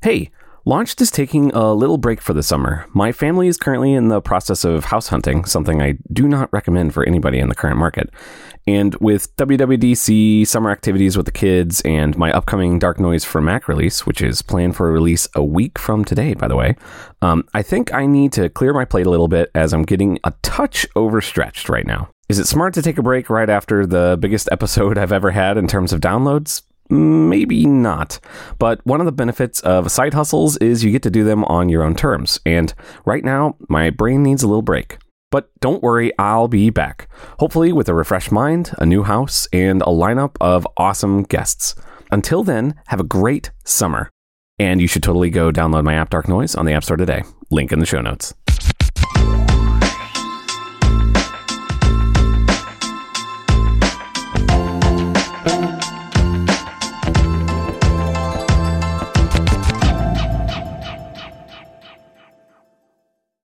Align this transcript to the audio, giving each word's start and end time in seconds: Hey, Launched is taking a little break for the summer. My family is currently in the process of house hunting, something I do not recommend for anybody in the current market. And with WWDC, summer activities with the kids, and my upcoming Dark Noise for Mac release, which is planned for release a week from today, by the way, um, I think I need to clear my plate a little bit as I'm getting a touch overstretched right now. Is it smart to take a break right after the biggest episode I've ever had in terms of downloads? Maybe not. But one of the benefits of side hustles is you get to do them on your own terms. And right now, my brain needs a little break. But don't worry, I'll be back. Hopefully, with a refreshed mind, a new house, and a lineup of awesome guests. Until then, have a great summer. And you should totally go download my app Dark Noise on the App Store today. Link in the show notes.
Hey, 0.00 0.30
Launched 0.64 1.00
is 1.00 1.10
taking 1.10 1.50
a 1.54 1.72
little 1.72 1.98
break 1.98 2.20
for 2.20 2.32
the 2.32 2.42
summer. 2.42 2.86
My 2.94 3.10
family 3.10 3.48
is 3.48 3.56
currently 3.56 3.94
in 3.94 4.08
the 4.08 4.20
process 4.20 4.64
of 4.64 4.84
house 4.84 5.08
hunting, 5.08 5.44
something 5.44 5.82
I 5.82 5.96
do 6.12 6.28
not 6.28 6.52
recommend 6.52 6.94
for 6.94 7.04
anybody 7.04 7.40
in 7.40 7.48
the 7.48 7.54
current 7.56 7.78
market. 7.78 8.10
And 8.64 8.94
with 9.00 9.34
WWDC, 9.36 10.46
summer 10.46 10.70
activities 10.70 11.16
with 11.16 11.26
the 11.26 11.32
kids, 11.32 11.80
and 11.80 12.16
my 12.16 12.30
upcoming 12.30 12.78
Dark 12.78 13.00
Noise 13.00 13.24
for 13.24 13.40
Mac 13.40 13.66
release, 13.66 14.06
which 14.06 14.22
is 14.22 14.40
planned 14.40 14.76
for 14.76 14.92
release 14.92 15.26
a 15.34 15.42
week 15.42 15.80
from 15.80 16.04
today, 16.04 16.34
by 16.34 16.46
the 16.46 16.56
way, 16.56 16.76
um, 17.22 17.42
I 17.54 17.62
think 17.62 17.92
I 17.92 18.06
need 18.06 18.32
to 18.34 18.48
clear 18.48 18.72
my 18.72 18.84
plate 18.84 19.06
a 19.06 19.10
little 19.10 19.26
bit 19.26 19.50
as 19.56 19.72
I'm 19.72 19.82
getting 19.82 20.20
a 20.22 20.32
touch 20.42 20.86
overstretched 20.94 21.68
right 21.68 21.86
now. 21.86 22.10
Is 22.28 22.38
it 22.38 22.46
smart 22.46 22.74
to 22.74 22.82
take 22.82 22.98
a 22.98 23.02
break 23.02 23.30
right 23.30 23.50
after 23.50 23.84
the 23.84 24.16
biggest 24.20 24.48
episode 24.52 24.96
I've 24.98 25.12
ever 25.12 25.32
had 25.32 25.56
in 25.56 25.66
terms 25.66 25.92
of 25.92 26.00
downloads? 26.00 26.62
Maybe 26.90 27.66
not. 27.66 28.18
But 28.58 28.84
one 28.86 29.00
of 29.00 29.06
the 29.06 29.12
benefits 29.12 29.60
of 29.60 29.90
side 29.90 30.14
hustles 30.14 30.56
is 30.58 30.84
you 30.84 30.90
get 30.90 31.02
to 31.02 31.10
do 31.10 31.24
them 31.24 31.44
on 31.44 31.68
your 31.68 31.82
own 31.82 31.94
terms. 31.94 32.40
And 32.46 32.72
right 33.04 33.24
now, 33.24 33.56
my 33.68 33.90
brain 33.90 34.22
needs 34.22 34.42
a 34.42 34.48
little 34.48 34.62
break. 34.62 34.98
But 35.30 35.50
don't 35.60 35.82
worry, 35.82 36.12
I'll 36.18 36.48
be 36.48 36.70
back. 36.70 37.08
Hopefully, 37.38 37.72
with 37.72 37.88
a 37.88 37.94
refreshed 37.94 38.32
mind, 38.32 38.72
a 38.78 38.86
new 38.86 39.02
house, 39.02 39.46
and 39.52 39.82
a 39.82 39.86
lineup 39.86 40.36
of 40.40 40.66
awesome 40.78 41.22
guests. 41.22 41.74
Until 42.10 42.42
then, 42.42 42.74
have 42.86 43.00
a 43.00 43.04
great 43.04 43.50
summer. 43.64 44.10
And 44.58 44.80
you 44.80 44.88
should 44.88 45.02
totally 45.02 45.30
go 45.30 45.52
download 45.52 45.84
my 45.84 45.94
app 45.94 46.10
Dark 46.10 46.28
Noise 46.28 46.54
on 46.54 46.64
the 46.64 46.72
App 46.72 46.84
Store 46.84 46.96
today. 46.96 47.22
Link 47.50 47.72
in 47.72 47.78
the 47.78 47.86
show 47.86 48.00
notes. 48.00 48.34